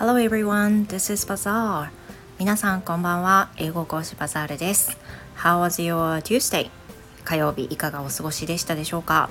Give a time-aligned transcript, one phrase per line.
[0.00, 1.90] Hello everyone, this is Bazaar.
[2.38, 3.50] 皆さんこんばんは。
[3.58, 4.96] 英語講師バザールです。
[5.36, 6.70] How was your Tuesday?
[7.22, 9.28] 火曜日いかがお過ごしでしたでしょうか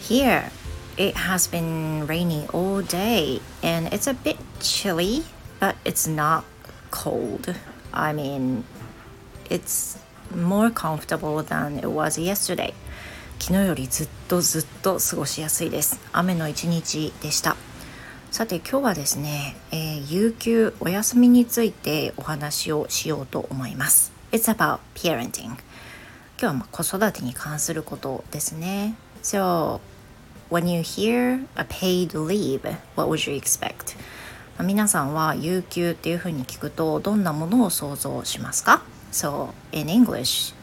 [0.00, 0.50] Here,
[0.96, 5.22] it has been rainy all day and it's a bit chilly,
[5.60, 6.42] but it's not
[6.90, 7.54] cold.
[7.92, 8.64] I mean,
[9.48, 10.00] it's
[10.34, 12.74] more comfortable than it was yesterday.
[13.38, 17.56] 昨日よりずっとずっと過ごしやすいです雨の一日でした
[18.30, 25.58] さて今日はですね、えー、有給お休みについてお話をしようと思います It's about parenting 今
[26.38, 29.80] 日はま子育てに関することですね So
[30.50, 32.60] when you hear a paid leave
[32.94, 33.96] what would you expect
[34.62, 40.54] 皆さんは有給っていうふうに聞くとどんなものを想像しますか So in English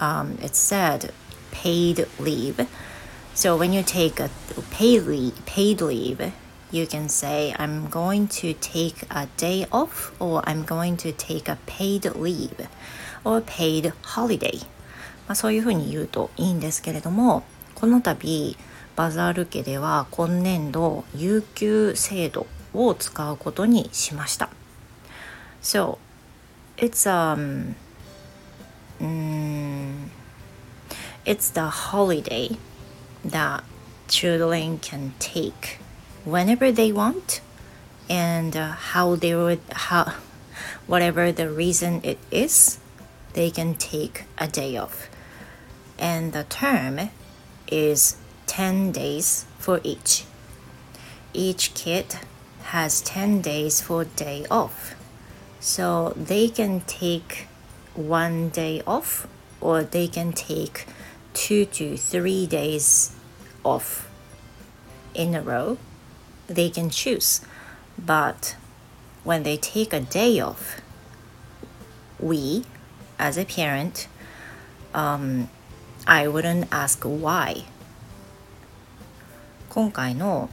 [0.00, 1.12] um, it said
[1.50, 2.66] paid leave.
[3.34, 4.28] So when you take a
[4.70, 6.32] paid leave, paid leave,
[6.72, 11.48] you can say I'm going to take a day off or I'm going to take
[11.48, 12.68] a paid leave
[13.24, 14.58] or paid holiday.
[15.26, 17.44] まあ、そういうふうに言うといいんですけれども
[17.76, 18.56] この度
[18.96, 24.50] バザール家では今年度有給制度を使うことにしました。
[25.62, 25.98] So
[26.76, 27.74] it's um,
[29.00, 30.10] um
[31.26, 32.56] It's the holiday
[33.24, 33.62] that
[34.08, 35.78] children can take
[36.24, 37.40] whenever they want
[38.08, 40.14] and uh, how they would how
[40.86, 42.78] whatever the reason it is
[43.32, 45.08] they can take a day off.
[45.98, 47.10] And the term
[47.68, 50.24] is 10 days for each.
[51.32, 52.16] Each kid
[52.64, 54.94] has 10 days for day off.
[55.60, 57.46] So they can take
[57.94, 59.28] one day off
[59.60, 60.86] or they can take
[61.34, 63.14] two to three days
[63.62, 64.08] off
[65.14, 65.76] in a row,
[66.50, 67.40] they can choose.
[67.96, 68.56] But
[69.24, 70.80] when they take a day off,
[72.18, 72.64] we,
[73.18, 74.08] as a parent,
[74.92, 75.48] um,
[76.06, 77.64] I wouldn't ask why.
[79.68, 80.50] 今回の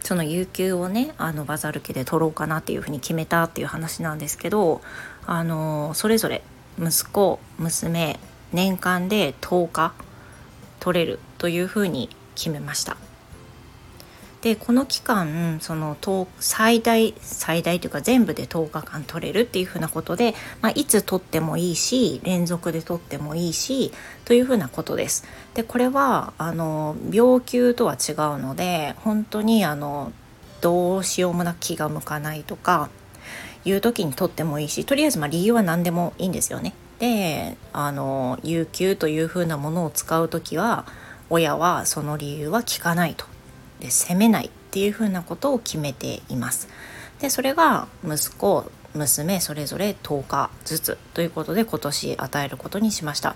[0.00, 4.82] その有給をねあのバザル家で取ろうかなっていうふうに決めたっていう話なんですけど
[5.24, 6.42] あのそれぞれ
[6.78, 8.18] 息子娘
[8.52, 9.94] 年間で10日
[10.80, 12.98] 取れるというふうに決めました
[14.42, 15.96] でこの期間その
[16.40, 23.92] 最大最大というか全部で10日間取れるっていうふうなことで、まあ、いつ取ってもいいし連続で取ってもいいし
[24.24, 25.24] というふうなことです。
[25.54, 30.12] でこれはあの病休とは違うので本当にあの
[30.60, 32.90] どうしようもなく気が向かないとか
[33.64, 36.74] いう時に取ってもいいしとりあえずま理由は何でもいいんですよね。
[36.98, 40.84] であの有給というふうなものを使う時は
[41.30, 43.31] 親はその理由は聞かないと
[43.82, 46.68] で責めないっていうふうなことを決めています。
[47.20, 53.34] でそれが息子娘それぞれ10日ずつということで今年与えることにしました。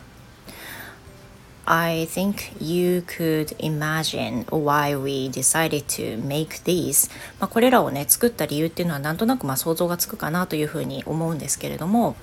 [1.69, 12.15] I think you could imagine why we decided to make these、まあ、これらをね作った理由っていうのはなんとなくまあ想像がつくかなというふうに思うんですけれども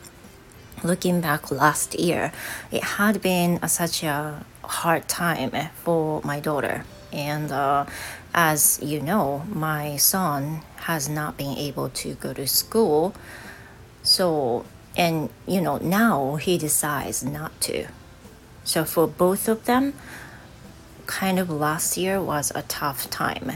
[0.84, 2.32] looking back last year,
[2.72, 5.52] it had been a, such a hard time
[5.84, 6.86] for my daughter.
[7.12, 7.86] And uh,
[8.34, 13.16] as you know, my son has not been able to go to school.
[14.02, 14.66] So,
[14.98, 17.88] and you know, now he decides not to.
[18.64, 19.94] So, for both of them,
[21.06, 23.54] kind of last year was a tough time.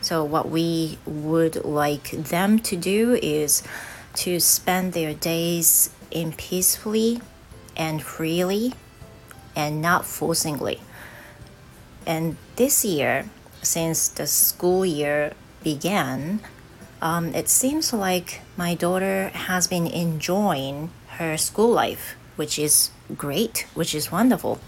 [0.00, 3.62] So, what we would like them to do is
[4.14, 7.20] to spend their days in peacefully
[7.76, 8.74] and freely
[9.56, 10.80] and not forcingly.
[12.06, 13.28] And this year,
[13.62, 15.32] since the school year
[15.62, 16.40] began,
[17.02, 23.66] um, it seems like my daughter has been enjoying her school life, which is great,
[23.74, 24.60] which is wonderful.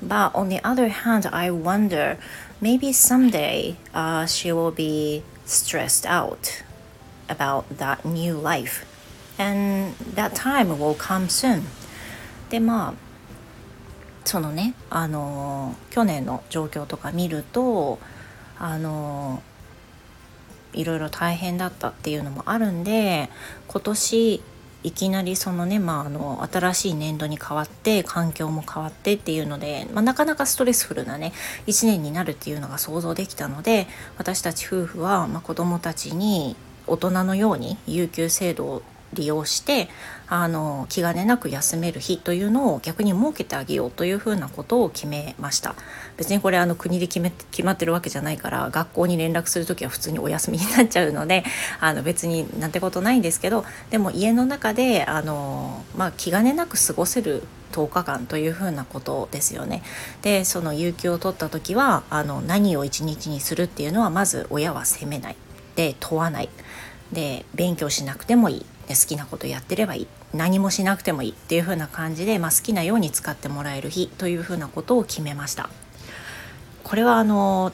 [0.00, 2.18] But on the other hand, I wonder
[2.60, 6.62] maybe someday uh, she will be stressed out
[7.28, 8.84] about that new life
[9.38, 11.62] and that time will come soon.
[12.50, 12.94] でまあ
[14.24, 17.98] そのねあの去年の状況とか見ると
[18.58, 19.42] あの
[20.74, 23.30] いろいろ大変だったっていうのもあるんで
[23.68, 24.42] 今年
[24.84, 31.32] いきなりそのね、まあ、あの新しい年度に変わって環境も変わってっていうので、まあ、なかなかストレスフルなね
[31.66, 33.88] 1年になるっていうのが想像できたので
[34.18, 36.54] 私たち夫婦は、まあ、子どもたちに
[36.86, 38.82] 大人のように有給制度を
[39.12, 39.88] 利用して
[40.26, 45.74] あの気兼ねなく休める日というのを逆に設けてあげようというふうなことを決めました。
[46.18, 51.44] 別にこれあの国で決め決まってるわけじゃないから学校に連絡する時は普通にお休みになっちゃうので
[51.80, 59.82] あの別になんてことないんですけどでも家の中であの、まあ、気兼ねなく過ごせる10日間というふうなことですよね。
[60.22, 65.36] でその有給を取った時はあの何を一日にするっていうのはまず親は責めない。
[65.76, 66.48] で問わない。
[67.12, 68.66] で勉強しなくてもいい。
[68.94, 70.06] 好きなことやってればいい。
[70.34, 75.70] 何もしなくてもいいっていう風な感じで、まあ、好きなように使ってもらえる日という風なことを決めました。
[76.84, 77.72] これはあの、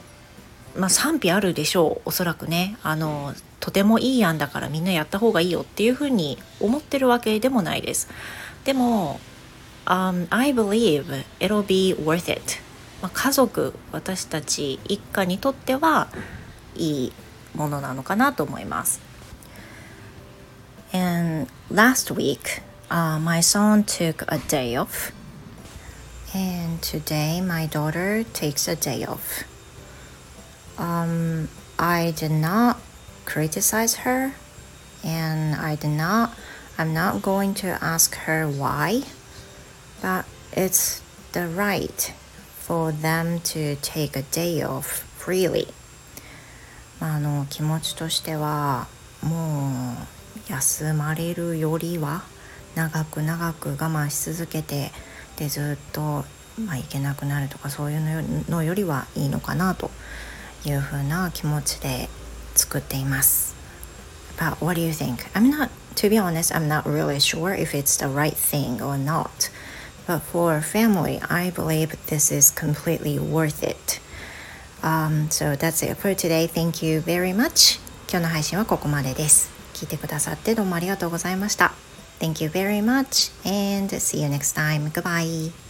[0.77, 2.77] まあ、賛否あるでしょうおそらくね。
[2.83, 8.09] あのとてもいい案だからみんなやった方がいいよっていう風に思ってるわけでもないです。
[8.63, 9.19] でも、
[9.85, 12.65] um, I believe it'll be worth it
[13.01, 16.07] ま、家族私たち一家にとっては
[16.75, 17.13] いい
[17.53, 18.99] ものなのかなと思います。
[20.94, 22.60] And last week,
[22.90, 25.12] uh, my son took a day off.
[26.34, 29.44] And today, my daughter takes a day off.
[30.78, 31.48] Um,
[31.78, 32.80] I did not
[33.24, 34.34] criticize her,
[35.04, 36.34] and I did not,
[36.78, 39.02] I'm not going to ask her why,
[40.00, 42.12] but it's the right
[42.58, 45.72] for them to take a day off freely.
[47.00, 48.86] まあ、あの気持ちとしては
[49.22, 50.13] もう
[50.47, 52.23] 休まれるよりは
[52.75, 54.91] 長く長く我慢し続けて
[55.37, 56.25] でずっと、
[56.59, 59.91] まあ、いけなくなるとかそういうのよりはいいのかなと
[60.65, 62.09] いうふうな気持ちで
[62.55, 63.55] 作っています。
[64.37, 65.19] But what do you think?
[65.33, 68.97] I'm not, to be honest, I'm not really sure if it's the right thing or
[68.97, 69.49] not.
[70.07, 73.99] But for family, I believe this is completely worth it.
[74.83, 76.47] Um, so that's it for today.
[76.47, 77.79] Thank you very much.
[78.07, 79.54] 今日の配信はここまでです。
[79.75, 81.73] 聞いてくださってどうもありがとうございました。
[82.19, 84.89] Thank you very much and see you next time.
[84.89, 85.64] Goodbye.